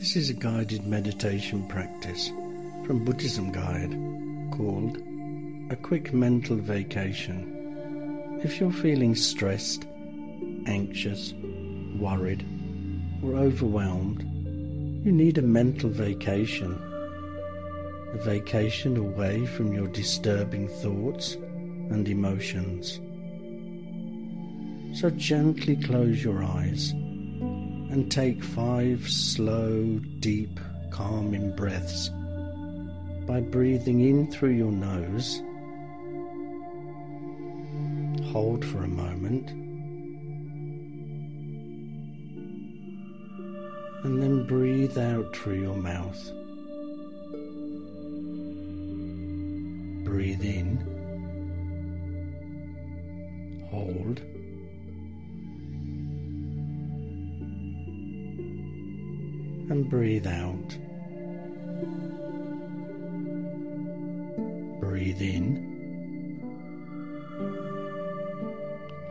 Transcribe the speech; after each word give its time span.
This 0.00 0.16
is 0.16 0.30
a 0.30 0.34
guided 0.34 0.86
meditation 0.86 1.68
practice 1.68 2.28
from 2.86 3.04
Buddhism 3.04 3.52
Guide 3.52 3.90
called 4.50 4.96
A 5.70 5.76
Quick 5.76 6.14
Mental 6.14 6.56
Vacation. 6.56 8.40
If 8.42 8.58
you're 8.58 8.72
feeling 8.72 9.14
stressed, 9.14 9.84
anxious, 10.64 11.34
worried, 11.98 12.46
or 13.22 13.34
overwhelmed, 13.34 14.22
you 15.04 15.12
need 15.12 15.36
a 15.36 15.42
mental 15.42 15.90
vacation. 15.90 16.72
A 18.14 18.24
vacation 18.24 18.96
away 18.96 19.44
from 19.44 19.74
your 19.74 19.88
disturbing 19.88 20.68
thoughts 20.68 21.34
and 21.34 22.08
emotions. 22.08 23.00
So 24.98 25.10
gently 25.10 25.76
close 25.76 26.24
your 26.24 26.42
eyes 26.42 26.94
and 27.90 28.10
take 28.10 28.42
five 28.42 29.08
slow, 29.08 29.98
deep, 30.20 30.60
calming 30.90 31.54
breaths 31.56 32.10
by 33.26 33.40
breathing 33.40 34.00
in 34.00 34.30
through 34.30 34.50
your 34.50 34.72
nose. 34.72 35.42
Hold 38.32 38.64
for 38.64 38.84
a 38.84 38.88
moment 38.88 39.50
and 44.04 44.22
then 44.22 44.46
breathe 44.46 44.96
out 44.96 45.34
through 45.34 45.60
your 45.60 45.76
mouth. 45.76 46.32
Breathe 50.04 50.42
in, 50.42 50.78
hold, 53.70 54.20
and 59.70 59.88
breathe 59.88 60.26
out. 60.26 60.76
Breathe 64.80 65.22
in, 65.22 65.68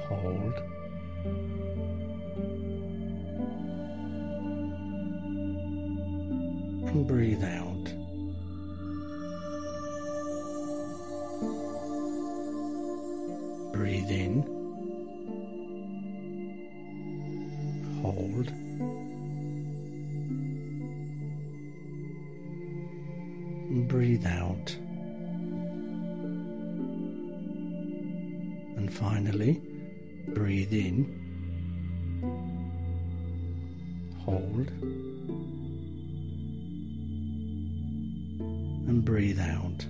hold. 0.00 0.54
and 6.88 7.06
breathe 7.06 7.44
out. 7.44 7.84
Breathe 13.72 14.10
in, 14.10 14.42
hold, 18.02 18.50
breathe 24.18 24.26
out. 24.26 24.76
And 28.76 28.92
finally, 28.92 29.62
breathe 30.28 30.72
in, 30.72 31.14
hold. 34.24 34.70
and 38.88 39.04
breathe 39.04 39.38
out. 39.38 39.84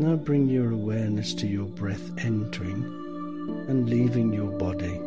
Now 0.00 0.16
bring 0.16 0.48
your 0.48 0.72
awareness 0.72 1.32
to 1.34 1.46
your 1.46 1.66
breath 1.66 2.10
entering 2.18 2.82
and 3.68 3.88
leaving 3.88 4.32
your 4.32 4.50
body. 4.58 4.98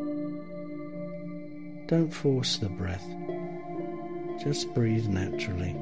Don't 1.88 2.14
force 2.14 2.56
the 2.58 2.70
breath, 2.70 3.06
just 4.42 4.74
breathe 4.74 5.08
naturally. 5.08 5.76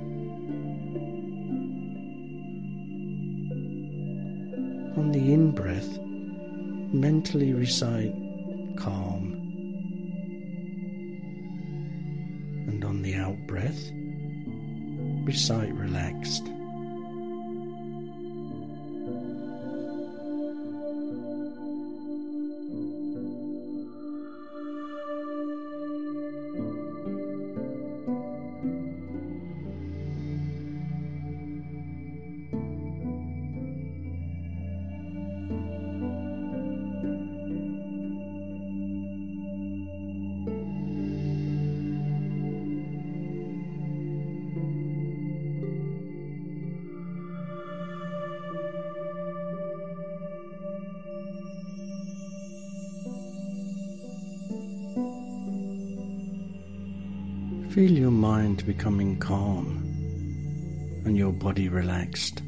The 5.14 5.32
in 5.32 5.52
breath, 5.52 6.00
mentally 6.92 7.54
recite 7.54 8.14
calm. 8.78 9.34
And 12.68 12.84
on 12.84 13.04
the 13.04 13.14
out 13.14 13.38
breath, 13.46 13.92
recite 15.24 15.74
relaxed. 15.76 16.50
Feel 57.74 57.92
your 57.92 58.12
mind 58.12 58.64
becoming 58.68 59.18
calm 59.18 59.82
and 61.06 61.18
your 61.18 61.32
body 61.32 61.70
relaxed. 61.70 62.44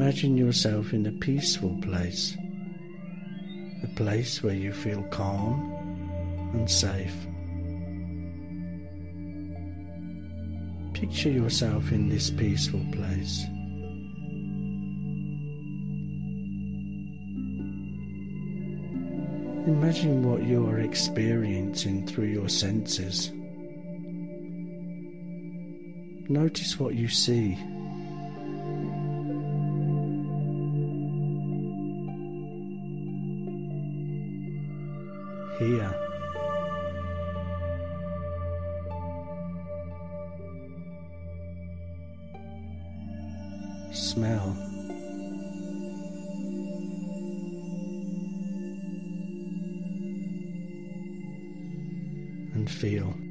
Imagine 0.00 0.36
yourself 0.36 0.92
in 0.92 1.04
a 1.06 1.10
peaceful 1.10 1.76
place, 1.82 2.36
a 3.82 3.88
place 3.96 4.44
where 4.44 4.54
you 4.54 4.72
feel 4.72 5.02
calm 5.10 5.72
and 6.54 6.70
safe. 6.70 7.16
Picture 10.92 11.30
yourself 11.30 11.90
in 11.90 12.08
this 12.08 12.30
peaceful 12.30 12.80
place. 12.92 13.42
Imagine 19.66 20.22
what 20.22 20.44
you 20.44 20.64
are 20.68 20.78
experiencing 20.78 22.06
through 22.06 22.26
your 22.26 22.48
senses. 22.48 23.32
Notice 26.28 26.78
what 26.78 26.94
you 26.94 27.08
see. 27.08 27.58
Hear. 35.58 35.92
Smell. 43.92 44.56
And 52.54 52.70
feel. 52.70 53.27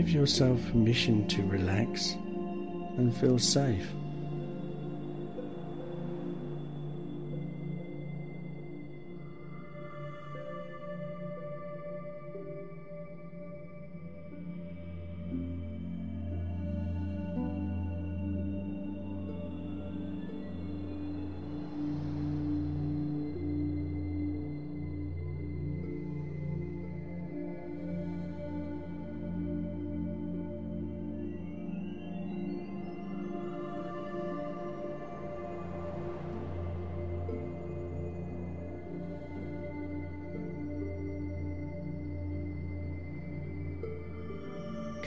Give 0.00 0.12
yourself 0.12 0.58
permission 0.70 1.28
to 1.28 1.42
relax 1.42 2.12
and 2.96 3.14
feel 3.14 3.38
safe. 3.38 3.86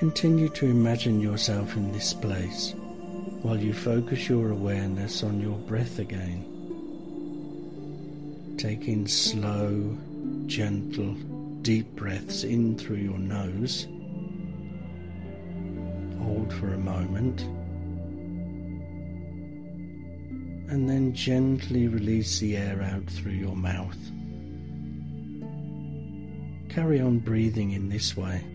Continue 0.03 0.49
to 0.49 0.65
imagine 0.65 1.21
yourself 1.21 1.77
in 1.77 1.93
this 1.93 2.13
place 2.13 2.73
while 3.41 3.57
you 3.57 3.73
focus 3.73 4.27
your 4.27 4.49
awareness 4.51 5.23
on 5.23 5.39
your 5.39 5.57
breath 5.59 5.97
again. 5.97 6.43
Take 8.57 8.89
in 8.89 9.07
slow, 9.07 9.97
gentle, 10.45 11.13
deep 11.61 11.95
breaths 11.95 12.43
in 12.43 12.77
through 12.77 12.97
your 12.97 13.17
nose. 13.17 13.87
Hold 16.21 16.51
for 16.51 16.73
a 16.73 16.77
moment. 16.77 17.43
And 20.69 20.89
then 20.89 21.13
gently 21.13 21.87
release 21.87 22.39
the 22.39 22.57
air 22.57 22.81
out 22.81 23.05
through 23.05 23.31
your 23.31 23.55
mouth. 23.55 23.97
Carry 26.67 26.99
on 26.99 27.19
breathing 27.19 27.71
in 27.71 27.87
this 27.87 28.17
way. 28.17 28.52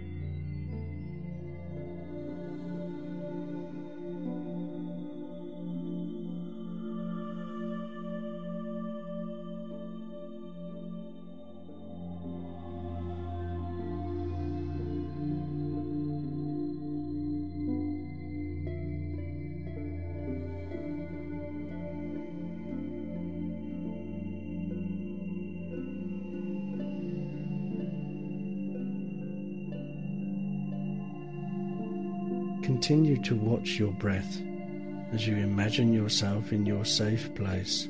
Continue 32.68 33.16
to 33.22 33.34
watch 33.34 33.78
your 33.78 33.92
breath 33.92 34.42
as 35.14 35.26
you 35.26 35.36
imagine 35.36 35.90
yourself 35.94 36.52
in 36.52 36.66
your 36.66 36.84
safe 36.84 37.34
place. 37.34 37.88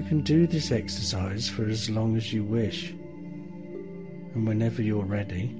You 0.00 0.06
can 0.06 0.22
do 0.22 0.46
this 0.46 0.72
exercise 0.72 1.46
for 1.46 1.66
as 1.66 1.90
long 1.90 2.16
as 2.16 2.32
you 2.32 2.42
wish, 2.42 2.92
and 4.34 4.46
whenever 4.46 4.80
you're 4.80 5.04
ready, 5.04 5.54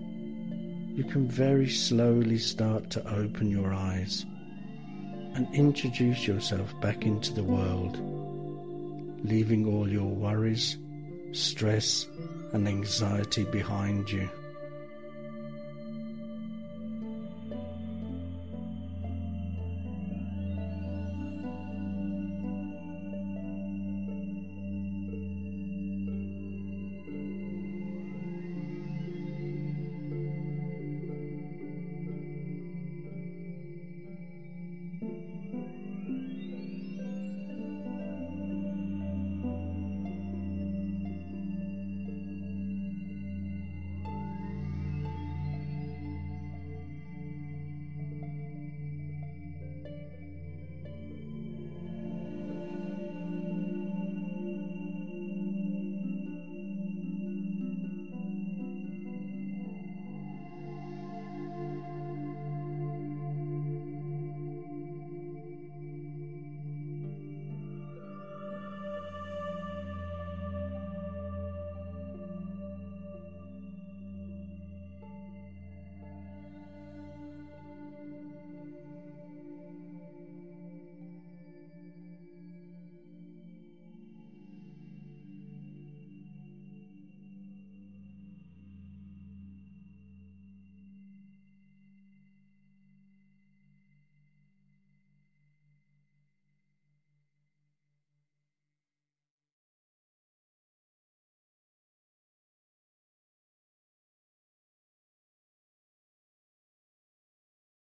you 0.95 1.05
can 1.05 1.29
very 1.29 1.69
slowly 1.69 2.39
start 2.39 2.89
to 2.93 3.07
open 3.07 3.51
your 3.51 3.75
eyes 3.75 4.25
and 5.35 5.47
introduce 5.55 6.27
yourself 6.27 6.73
back 6.81 7.05
into 7.05 7.35
the 7.35 7.45
world, 7.45 7.99
leaving 9.23 9.67
all 9.67 9.87
your 9.87 10.09
worries, 10.09 10.79
stress, 11.33 12.07
and 12.55 12.67
anxiety 12.67 13.45
behind 13.45 14.11
you. 14.11 14.27